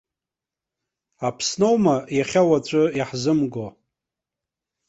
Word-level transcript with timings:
Аԥсны 1.27 1.65
аума 1.69 1.95
иахьа-уаҵәы 2.17 2.83
иаҳзымго! 2.97 3.67